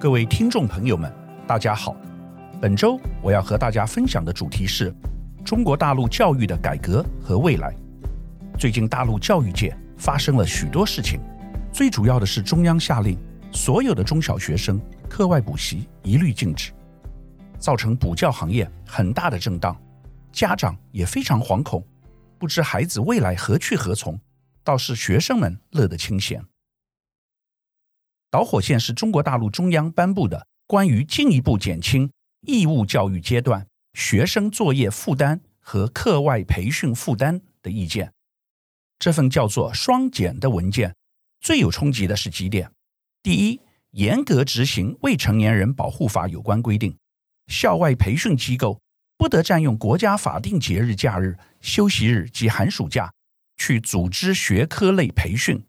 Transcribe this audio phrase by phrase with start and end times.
[0.00, 1.12] 各位听众朋友们，
[1.46, 1.94] 大家好。
[2.58, 4.90] 本周我要和大家分享的主题是
[5.44, 7.76] 中国大陆教育的改革和未来。
[8.58, 11.20] 最近大陆教育界发生了许多事情，
[11.70, 13.14] 最主要的是中央下令
[13.52, 16.72] 所有的中小学生课外补习一律禁止，
[17.58, 19.76] 造成补教行业很大的震荡，
[20.32, 21.84] 家长也非常惶恐，
[22.38, 24.18] 不知孩子未来何去何从，
[24.64, 26.42] 倒是学生们乐得清闲。
[28.30, 32.10] 导火线是中国大陆中央颁布的关于进一步减轻
[32.46, 38.12] 义务教育阶段学生作业负担和课外培训负担的意见。
[39.00, 40.94] 这份叫做“双减”的文件，
[41.40, 42.70] 最有冲击的是几点：
[43.22, 46.96] 第一，严格执行《未成年人保护法》有关规定，
[47.48, 48.80] 校外培训机构
[49.16, 53.12] 不得占用国家法定节日、假日、休息日及寒暑假
[53.56, 55.64] 去组织学科类培训；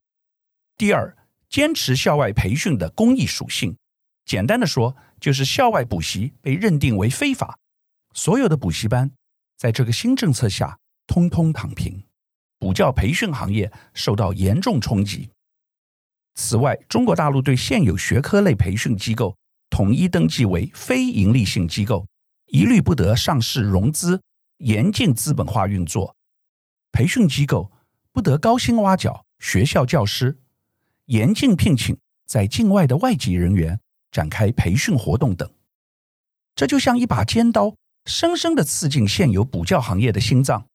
[0.78, 1.18] 第二，
[1.52, 3.76] 坚持校外培训的公益属性，
[4.24, 7.60] 简单的说，就是校外补习被认定为非法，
[8.13, 9.12] 所有的补习班
[9.57, 12.05] 在这个新政策下通通躺平，
[12.57, 15.29] 补教培训行业受到严重冲击。
[16.35, 19.35] 此外，中国大陆对现有学科类培训机构
[19.70, 22.07] 统一登记为非营利性机构，
[22.46, 24.22] 一律不得上市融资，
[24.60, 26.16] 严禁资本化运作，
[26.94, 27.74] 培训机构
[28.13, 30.38] 不得高薪挖角学校教师。
[31.12, 33.77] 严禁聘请在境外的外籍人员
[34.12, 35.51] 展开培训活动等，
[36.55, 40.65] 这就像一把尖刀，深深地刺进现有补教行业的心脏。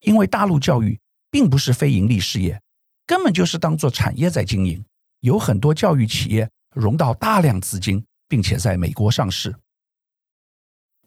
[0.00, 0.98] 因为大陆教育
[1.30, 2.58] 并不是非盈利事业，
[3.04, 4.82] 根本就是当做产业在经营，
[5.20, 9.54] 有很多教育企业融到大量资金，并且在美国上市。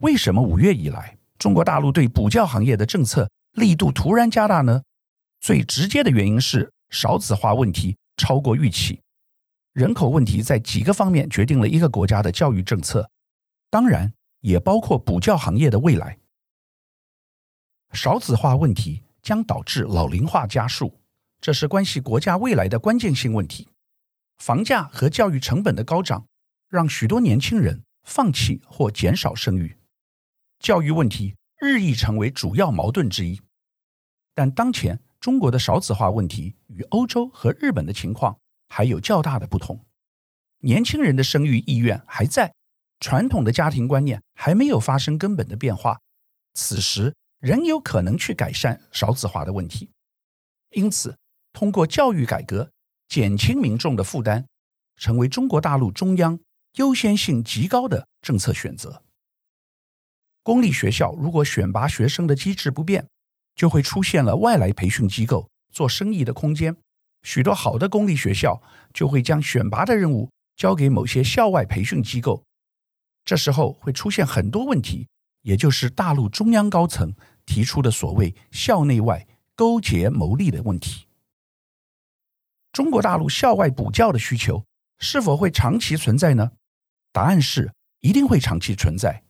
[0.02, 4.84] 为什么五月以来中国大陆对补教行业的政策力度突然加大呢？
[5.42, 7.98] 最直接的原因是少子化问题。
[8.20, 9.02] 超过预期，
[9.72, 13.10] 人口问题在几个方面决定了一个国家的教育政策，
[13.70, 16.20] 当然也包括补教行业的未来。
[17.94, 21.00] 少子化问题将导致老龄化加速，
[21.40, 23.70] 这是关系国家未来的关键性问题。
[24.38, 26.28] 房价和教育成本的高涨，
[26.68, 29.78] 让许多年轻人放弃或减少生育，
[30.60, 33.42] 教育问题日益成为主要矛盾之一。
[34.36, 39.86] 但当前，中国的少子化问题与欧洲和日本的情况还有较大的不同，
[40.60, 42.54] 年轻人的生育意愿还在，
[43.00, 46.00] 传统的家庭观念还没有发生根本的变化，
[46.54, 49.90] 此时仍有可能去改善少子化的问题。
[50.72, 51.18] 因此，
[51.52, 52.72] 通过教育改革
[53.08, 54.46] 减轻民众的负担，
[54.96, 56.40] 成为中国大陆中央
[56.76, 59.04] 优先性极高的政策选择。
[60.44, 63.08] 公立学校如果选拔学生的机制不变，
[63.60, 66.78] 就会出现了外来培训机构做生意的空间，
[67.24, 68.62] 许多好的公立学校
[68.94, 72.46] 就会将选拔的任务交给某些校外培训机构，
[73.26, 75.10] 这时候会出现很多问题，
[75.42, 77.14] 也就是大陆中央高层
[77.46, 81.08] 提出的所谓校内外勾结牟利的问题。
[82.72, 84.64] 中国大陆校外补教的需求
[85.00, 86.54] 是否会长期存在呢？
[87.12, 89.26] 答案是一定会长期存在。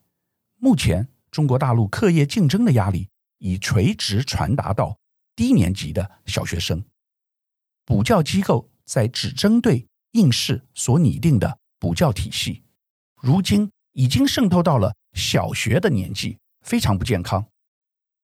[0.58, 3.08] 目前中国大陆课业竞争的压力。
[3.40, 4.98] 以垂直传达到
[5.36, 6.84] 低年级的小学生，
[7.86, 12.64] 补教机构在只针对应试所拟定的补教体系，
[13.22, 17.46] 如今已经渗透到了小学的年纪，非常不健康。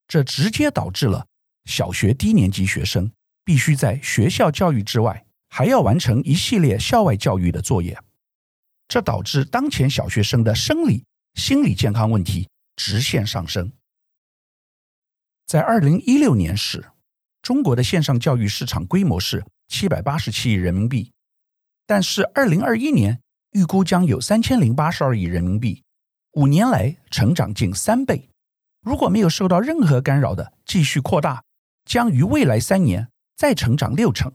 [0.07, 1.25] 这直接导致了
[1.65, 3.11] 小学低年级学生
[3.43, 7.97] 必须在学校教育之外，还要完成一系列校外教育的作业，
[8.87, 13.71] 这导致当前小学生的生理、心理健康问题直线上升。
[15.45, 16.85] 在二零一六年时，
[17.43, 21.11] 中国的线上教育市场规模是七百八十七亿人民币，
[21.85, 25.83] 但是二零二一年预估将有三千零八十二亿人民币，
[26.31, 28.27] 五年来成长近三倍。
[28.81, 31.43] 如果没有受到任何干扰的继续扩大，
[31.85, 33.07] 将于未来三年
[33.37, 34.31] 再成长六成，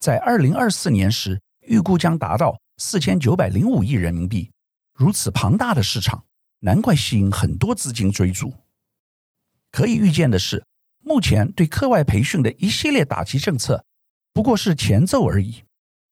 [0.00, 4.50] 在二零二四年时预估将达到四千九百零五亿人民币。
[4.94, 6.24] 如此庞大的市场，
[6.60, 8.50] 难怪吸引很多资金追逐。
[9.74, 10.64] 可以预见的是，
[11.00, 13.84] 目前对课外培训的一系列打击政策，
[14.32, 15.64] 不过是前奏而已。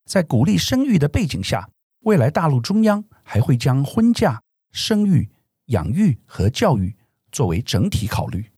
[0.05, 1.70] 在鼓励生育的背景下，
[2.00, 4.43] 未来大陆中央还会将婚嫁、
[4.73, 5.31] 生育、
[5.67, 6.97] 养育和教育
[7.31, 8.50] 作为整体考虑。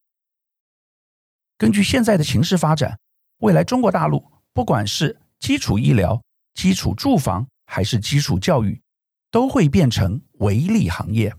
[1.58, 2.98] 根据现在的形势发展，
[3.40, 4.24] 未来中国大陆
[4.54, 6.18] 不管是基础医疗、
[6.54, 8.80] 基础住房还是基础教育，
[9.30, 11.36] 都会变成唯利行业。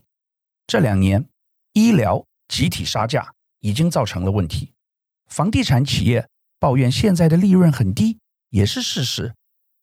[0.67, 1.27] 这两年，
[1.73, 3.33] 医疗集体杀价。
[3.65, 4.71] 已经造成了问题，
[5.25, 6.29] 房地产企业
[6.59, 8.19] 抱怨现在的利润很低，
[8.51, 9.33] 也是事实。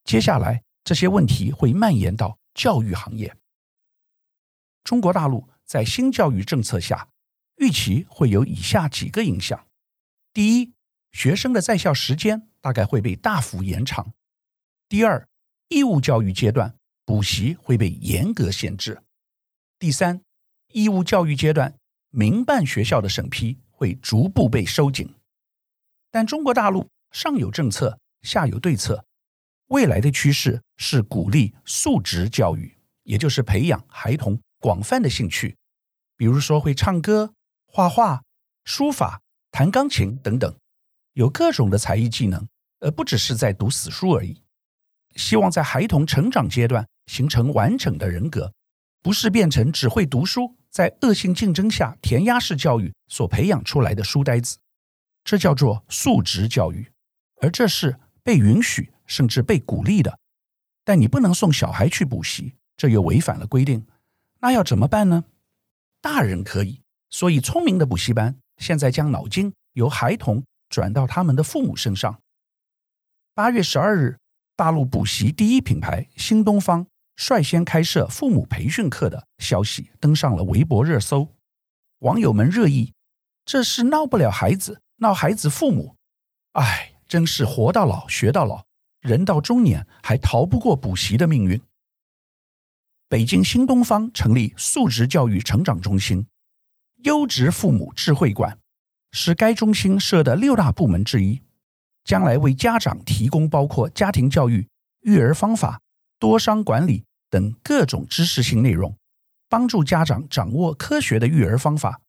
[0.05, 3.35] 接下来这些问题会蔓延到教育行业，
[4.85, 7.09] 中国大陆在新教育政策下，
[7.57, 9.67] 预期会有以下几个影响：
[10.31, 10.71] 第一，
[11.11, 14.13] 学生的在校时间大概会被大幅延长；
[14.87, 15.27] 第二，
[15.67, 19.01] 义务教育阶段补习会被严格限制；
[19.77, 20.21] 第三，
[20.71, 21.75] 义务教育阶段
[22.11, 25.13] 民办学校的审批会逐步被收紧。
[26.09, 29.03] 但中国大陆上有政策，下有对策。
[29.67, 35.55] 未来的趋势是鼓励素质教育，也就是培养孩童广泛的兴趣，
[36.15, 37.33] 比如说会唱歌、
[37.65, 38.21] 画画、
[38.65, 40.55] 书法、弹钢琴等等，
[41.13, 42.47] 有各种的才艺技能，
[42.79, 44.43] 而不只是在读死书而已。
[45.15, 48.53] 希望在孩童成长阶段形成完整的人格，
[49.01, 54.57] 不是变成只会读书，在恶性竞争下填鸭式教育所培养出来的书呆子。
[55.23, 56.91] 这叫做素质教育，
[57.41, 60.17] 而这是被允许甚至被鼓励的。
[60.83, 63.85] 但你不能送小孩去补习，这又违反了规定。
[64.39, 65.25] 那要怎么办呢？
[66.01, 66.81] 大人可以，
[67.11, 72.19] 所以聪明的补习班现在将脑筋由孩童转到他们的父母身上。
[73.35, 74.17] 八月十二日，
[74.55, 81.29] 大陆补习第一品牌新东方率先开设父母培训课的消息登上了微博热搜，
[81.99, 82.93] 网友们热议：
[83.45, 84.79] 这是闹不了孩子。
[84.97, 85.97] 闹孩子父母，
[86.53, 88.63] 哎，真是活到老学到老，
[89.01, 91.59] 人到中年还逃不过补习的命运。
[93.09, 96.25] 北京新东方成立素质教育成长中心，
[97.03, 98.57] 优质父母智慧馆
[99.11, 101.41] 是该中心设的六大部门之一，
[102.05, 104.69] 将来为家长提供包括家庭教育、
[105.01, 105.81] 育儿方法、
[106.23, 108.95] 多商管理等各种知识性内容，
[109.49, 111.99] 帮助家长掌握科学的育儿方法。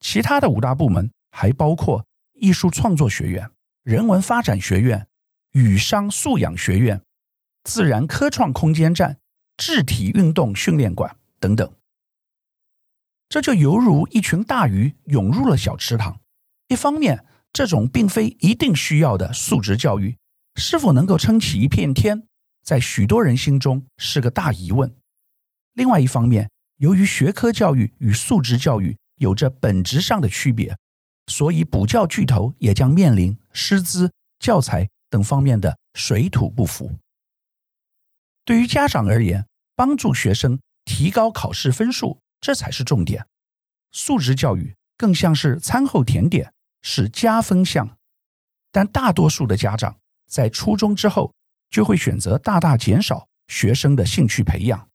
[0.00, 2.06] 其他的五大部门还包括。
[2.34, 3.48] 艺术创作学院、
[3.84, 5.06] 人文发展学院、
[5.52, 7.00] 语商素养学院、
[7.62, 9.18] 自然科创空间站、
[9.56, 11.72] 智体运动训练馆等等，
[13.28, 16.18] 这就犹如一群大鱼涌入了小池塘。
[16.66, 20.16] 一方面，这种并非一定需要的素质教育
[20.56, 22.26] 是否能够撑起一片天，
[22.62, 24.88] 在许多人心中是个大疑问；
[25.74, 30.76] 另外一方面，由于学科教育与素质教育有着本质上的区别。
[31.28, 36.98] 所以，补教巨头也将面临师资、教材等方面的水土不服。
[38.44, 43.24] 对于家长而言，帮助学生提高考试分数，这才是重点。
[43.92, 47.96] 素质教育更像是餐后甜点，是加分项。
[48.72, 51.32] 但大多数的家长在初中之后，
[51.72, 54.88] 就会选择大大减少学生的兴趣培养。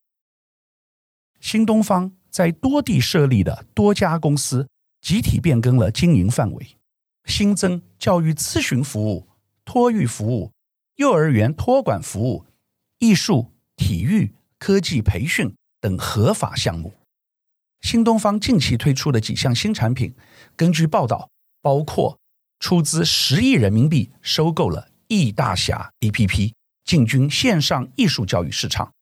[1.41, 4.69] 新东方在多地设立的多家公司。
[4.99, 6.75] 集体变更了经营范围，
[7.23, 9.29] 新增教育咨询服务、
[9.63, 10.51] 托育服务、
[10.95, 12.45] 幼儿园托管服务、
[12.97, 16.93] 艺术、体育、科技培训等合法项目。
[17.79, 20.13] 新东方近期推出的几项新产品，
[20.57, 21.29] 根据报道，
[21.61, 22.19] 包括
[22.59, 26.51] 出资十亿人民币收购了易大侠 APP，
[26.87, 28.93] 进军线上艺术教育市场。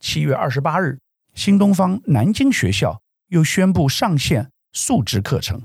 [0.00, 0.98] 七月二十八日，
[1.34, 4.50] 新东方南京学校又宣布上线。
[4.72, 5.64] 素质课程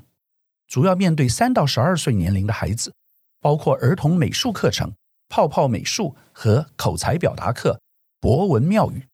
[0.67, 2.91] 主要面对三到十二岁年龄的孩子，
[3.39, 4.95] 包括儿童美术课程、
[5.29, 7.80] 泡泡美术和口才表达课、
[8.19, 9.06] 博文妙语。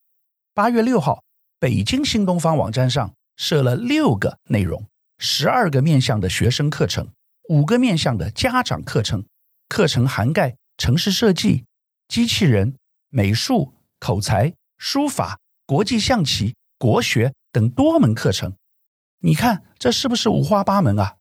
[0.53, 1.25] 八月六号，
[1.59, 4.87] 北京新东方网站上设了六个内容、
[5.17, 7.09] 十二个面向的学生课程、
[7.49, 9.25] 五个面向的家长课程，
[9.67, 11.65] 课程涵盖城市设计、
[12.11, 12.75] 机器人、
[13.07, 18.53] 美术、口才、书法、国际象棋、国学等多门课程。
[19.19, 21.15] 你看，这是不是五花八门啊？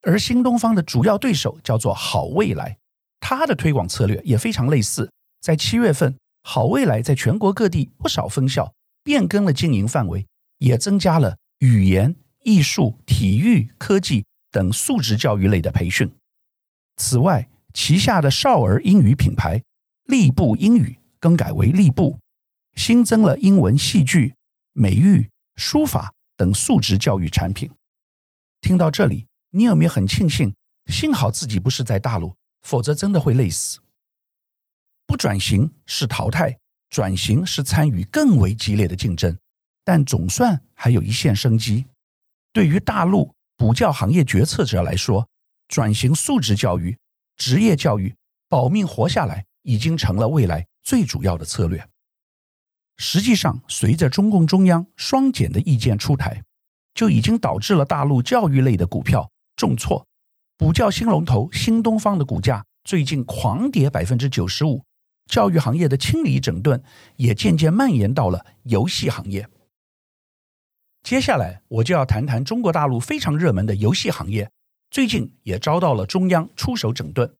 [0.00, 2.78] 而新东方的主要对手叫做好未来，
[3.20, 5.12] 它的推广策略也非常类似。
[5.42, 10.26] 在七月份，好未来在全国各地不少分校变更了经营范围，
[10.56, 16.10] 也增加了语言、艺术、体育、科技等素质教育类的培训。
[16.96, 19.62] 此外，旗下的少儿英语品牌
[20.04, 22.18] 立步英语更改为立步，
[22.74, 24.34] 新增了英文戏剧、
[24.72, 26.12] 美育、书法。
[26.36, 27.70] 等素质教育产品，
[28.62, 30.54] 听到这里，你有没有很庆幸？
[30.86, 33.78] 幸好自己不是在大陆，否则真的会累死。
[35.06, 36.56] 不转型是淘汰，
[36.88, 39.36] 转型是参与更为激烈的竞争，
[39.84, 41.84] 但总算还有一线生机。
[42.54, 45.28] 对于大陆补教行业决策者来说，
[45.68, 46.96] 转型素质教育、
[47.40, 48.14] 职业教育，
[48.50, 51.88] 保命活下来，已经成了未来最主要的策略。
[52.98, 56.42] 实际上，随着中共中央双减的意见出台，
[56.92, 60.06] 就已经导致了大陆教育类的股票重挫。
[60.58, 64.84] 补教新龙头新东方的股价最近狂跌百分之九十五。
[65.24, 66.82] 教育行业的清理整顿
[67.16, 69.48] 也渐渐蔓延到了游戏行业。
[71.02, 74.50] 接下来我就要谈谈中国大陆非常热门的游戏行业，
[74.90, 77.32] 最近也遭到了中央出手整顿。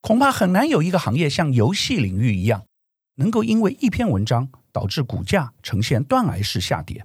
[0.00, 2.64] 恐怕很难有一个行业像游戏领域一样，
[3.16, 7.04] 能够因为一篇文章导致股价呈现断崖式下跌。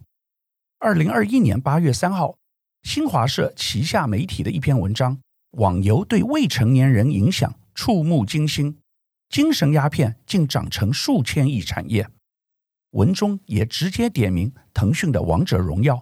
[0.79, 2.37] 二零二一年八月三号，
[2.83, 5.17] 新华社旗下媒体的一篇文章
[5.57, 8.73] 《网游对未成年人影响触目惊心》，
[9.29, 12.07] 精神鸦片竟长成数千亿产业。
[12.91, 15.95] 文中也直接点名腾讯的《王者荣耀》，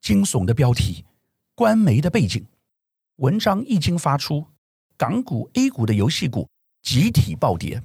[0.00, 1.04] 惊悚的标题，
[1.54, 2.44] 官媒的背景。
[3.18, 4.46] 文章一经发出，
[4.96, 6.48] 港股、A 股的游戏股
[6.82, 7.82] 集体暴跌。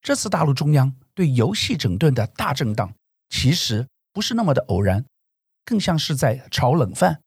[0.00, 2.94] 这次大陆中央对游戏整顿的大震荡，
[3.28, 3.86] 其实。
[4.12, 5.04] 不是那么的偶然，
[5.64, 7.20] 更像是在炒冷饭。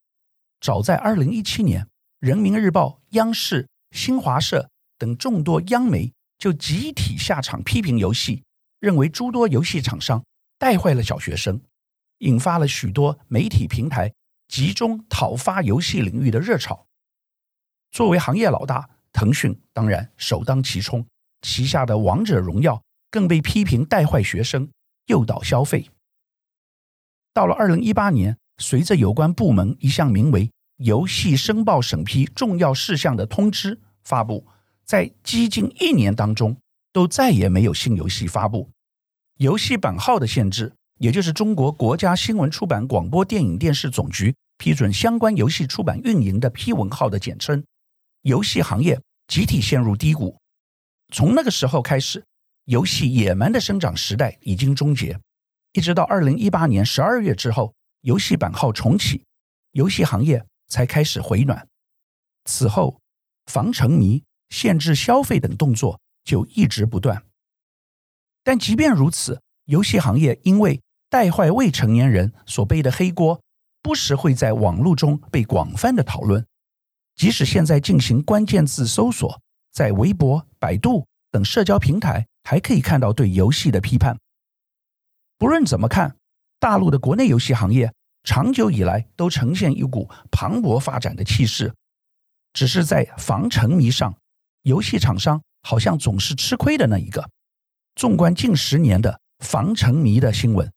[0.60, 1.86] 早在二零一七年，
[2.20, 8.44] 《人民日报》、央视、新华社等众多央媒就集体下场批评游戏，
[8.82, 10.26] 认为诸多游戏厂商
[10.60, 11.62] 带坏了小学生，
[12.18, 14.14] 引发了许多媒体平台
[14.54, 16.86] 集中讨伐游戏领域的热潮。
[17.90, 21.04] 作为行业老大，腾讯当然首当其冲，
[21.42, 22.76] 旗下的《王者荣耀》
[23.10, 24.70] 更被批评带坏学生，
[25.08, 25.90] 诱导消费。
[27.34, 30.46] 到了二零一八年，随着有关部门一项名为
[30.78, 34.46] 《游戏申报审批重要事项》的通知发布，
[34.86, 36.56] 在几近一年当中，
[36.92, 38.70] 都再也没有新游戏发布。
[39.40, 47.64] 游戏版号的限制，也就是中国国家新闻出版广播电影电视总局批准相关游戏出版运营的批文号的简称。
[48.22, 50.40] 游戏行业集体陷入低谷。
[51.14, 52.24] 从那个时候开始，
[52.66, 55.20] 游戏野蛮的生长时代已经终结。
[55.74, 59.24] 一直到二零一八年十二月之后，游戏版号重启，
[59.72, 61.68] 游戏行业才开始回暖。
[62.46, 63.00] 此后，
[63.48, 67.24] 防沉迷、限制消费等动作就一直不断。
[68.44, 73.42] 但即便如此，游戏行业因为带坏未成年人所背的黑锅，
[73.84, 76.44] 不时会在网络中被广泛的讨论。
[77.16, 79.40] 即使现在进行关键字搜索，
[79.72, 84.18] 在微博、百度等社交平台，还可以看到对游戏的批判。
[85.38, 86.16] 不论怎么看，
[86.60, 91.74] 大陆的国内游戏行业长久以来都呈现一股蓬勃发展的气势，
[92.54, 94.16] 只是在防沉迷上，
[94.62, 97.30] 游戏厂商好像总是吃亏的那一个。
[97.96, 100.72] 纵观近十年的防沉迷的新闻，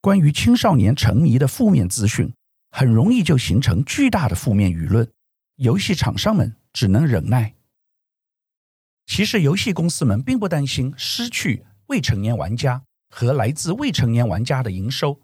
[0.00, 2.32] 关于青少年沉迷的负面资讯，
[2.72, 5.08] 很容易就形成巨大的负面舆论，
[5.54, 7.54] 游戏厂商们只能忍耐。
[9.06, 12.82] 其实，游戏公司们并不担心失去未成年玩家。
[13.14, 15.20] 和来自未成年玩家的营收，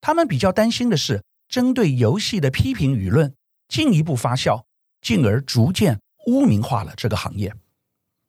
[0.00, 3.32] 他们比较担心的是，针对游戏的批评舆论
[3.68, 4.64] 进一步发酵，
[5.00, 7.54] 进而逐渐污名化了这个行业。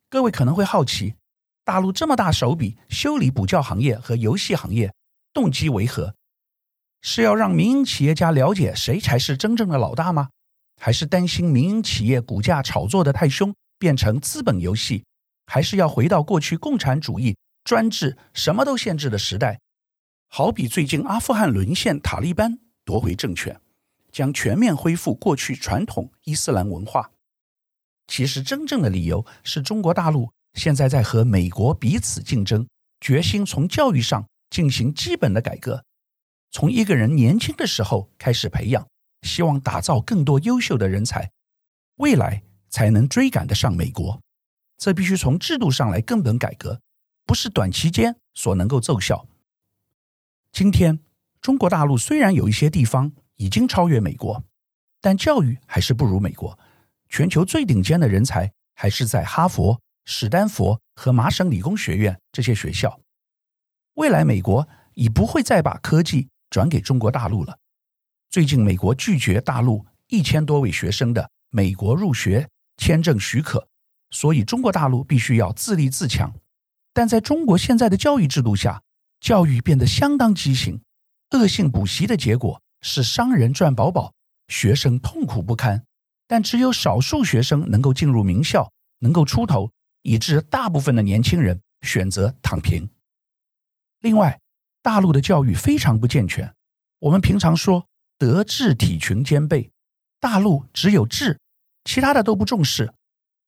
[0.08, 1.16] 各位可能会好奇，
[1.64, 4.94] 大陆这么大手笔修理补教行业和游戏行业，
[5.32, 6.14] 动机为何？
[7.02, 10.30] 是要让民营企业家了解谁才是真正的老大吗？
[10.80, 15.04] 还是担心民营企业股价炒作得太凶，变成资本游戏？
[15.46, 17.36] 还是要回到过去共产主义？
[17.64, 19.60] 专制什么都限制的时代，
[20.28, 23.60] 好比最近阿富汗沦陷，塔利班夺回政权，
[24.10, 27.10] 将全面恢复过去传统伊斯兰文化。
[28.08, 32.66] 其实真正的理由是中国大陆现在在和美国彼此竞争，
[33.00, 35.84] 决心从教育上进行基本的改革，
[36.52, 38.86] 从一个人年轻的时候开始培养，
[39.22, 41.32] 希望打造更多优秀的人才，
[41.96, 44.20] 未来才能追赶得上美国。
[44.76, 46.80] 这必须从制度上来根本改革。
[47.24, 49.26] 不是短期间所能够奏效。
[50.50, 50.98] 今天，
[51.40, 54.44] 中国大陆虽然有一些地方已经超越美国，
[55.00, 56.58] 但教育还是不如美国。
[57.08, 63.00] 全球最顶尖的人才还是在哈佛、史丹佛和麻省理工学院这些学校。
[63.94, 67.58] 未来，美国已不会再把科技转给中国大陆了。
[68.28, 73.66] 最近，美国拒绝大陆一千多位学生的美国入学签证许可，
[74.10, 76.30] 所以中国大陆必须要自立自强。
[76.92, 78.82] 但在中国现在的教育制度下，
[79.18, 80.78] 教育变得相当畸形，
[81.30, 84.12] 恶性补习的结果是商人赚饱饱，
[84.48, 85.82] 学生痛苦不堪。
[86.26, 89.70] 但只有少数学生能够进入名校，能够出头，
[90.02, 92.88] 以致大部分的年轻人选择躺平。
[94.00, 94.38] 另外，
[94.82, 96.54] 大陆的教育非常不健全。
[96.98, 97.86] 我们平常说
[98.18, 99.70] 德智体群兼备，
[100.20, 101.38] 大陆只有智，
[101.84, 102.92] 其他的都不重视。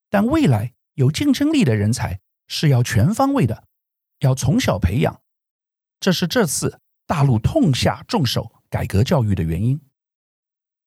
[0.09, 2.21] 但未来有竞争力的人才。
[2.47, 3.65] 是要全方位的，
[4.19, 5.19] 要从小培养，
[5.99, 9.81] 这是这次大陆痛下重手改革教育的原因。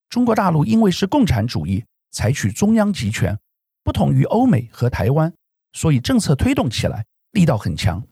[0.08, 3.40] 中国大陆因为是共产主义，采取中央集权，
[3.84, 5.34] 不同于欧美和台湾，
[5.74, 8.06] 所以政策推动起来力道很强，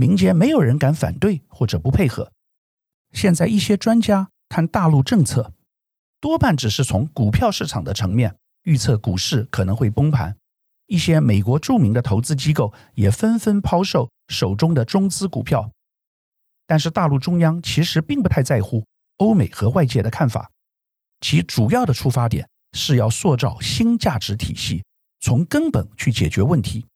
[0.00, 2.32] 民间没有人敢反对或者不配合。
[3.12, 5.52] 现在一些专家看大陆政策，
[6.22, 10.34] 多半只是从股票市场的层面预测股市可能会崩盘。
[10.86, 15.70] 一些美国著名的投资机构也纷纷抛售手中的中资股票。
[16.66, 18.82] 但是大陆中央其实并不太在乎
[19.18, 20.50] 欧美和外界的看法，
[21.20, 24.82] 其主要的出发点是要塑造新价值体系，
[25.20, 26.86] 从根本去解决问题。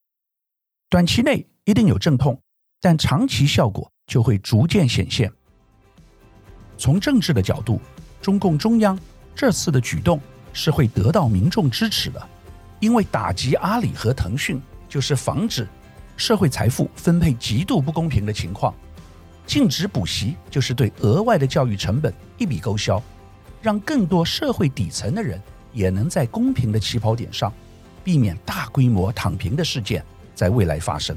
[0.88, 2.40] 短期内一定有阵痛，
[2.84, 5.32] 但长期效果就会逐渐显现。
[6.76, 7.80] 从政治的角度，
[8.20, 8.98] 中共中央
[9.34, 10.20] 这次的举动
[10.52, 12.28] 是会得到民众支持的，
[12.80, 15.66] 因为打击阿里和腾讯就是防止
[16.18, 18.74] 社会财富分配极度不公平的情况，
[19.46, 23.02] 禁止补习就是对额外的教育成本一笔勾销，
[23.62, 25.40] 让更多社会底层的人
[25.72, 27.50] 也能在公平的起跑点上，
[28.04, 31.16] 避免大规模躺平的事件在未来发生。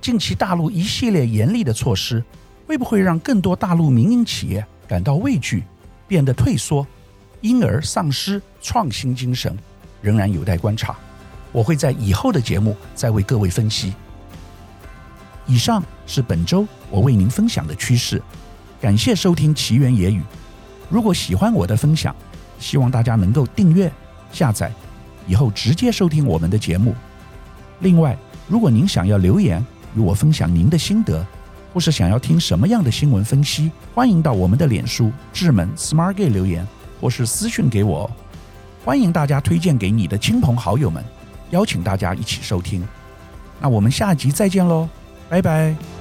[0.00, 2.22] 近期大陆一系列严厉的措施。
[2.66, 5.64] 会不会让更多大陆民营企业感到畏惧，
[6.06, 6.86] 变得退缩，
[7.40, 9.58] 因而丧失创新精神，
[10.00, 10.96] 仍然有待观察。
[11.50, 13.92] 我会在以后的节目再为各位分析。
[15.48, 18.22] 以上是本周我为您分享的趋势，
[18.80, 20.22] 感谢收听奇缘野语。
[20.88, 22.14] 如果喜欢我的分享，
[22.60, 23.90] 希望大家能够订阅、
[24.30, 24.70] 下载，
[25.26, 26.94] 以后直接收听我们的节目。
[27.80, 28.16] 另外，
[28.46, 29.60] 如果您想要留言
[29.94, 31.26] 与我分享您的心得，
[31.72, 36.66] 或是想要听什么样的新闻分析，欢迎到我们的脸书智门 Smart Gay 留言，
[37.00, 38.10] 或是私讯给我。
[38.84, 41.04] 欢迎大家推荐给你的亲朋好友们，
[41.50, 42.86] 邀请大家一起收听。
[43.60, 44.88] 那我们下集再见喽，
[45.28, 45.99] 拜拜。